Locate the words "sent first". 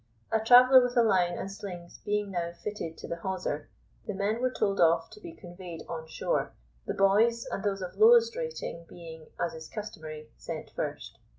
10.37-11.19